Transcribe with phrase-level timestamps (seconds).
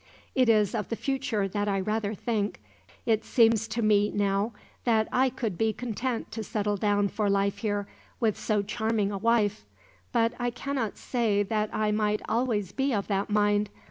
[0.33, 2.59] "It is of the future that I rather think.
[3.05, 4.51] It seems to me, now,
[4.83, 7.87] that I could be content to settle down for life here,
[8.19, 9.63] with so charming a wife;
[10.11, 13.69] but I cannot say that I might always be of that mind.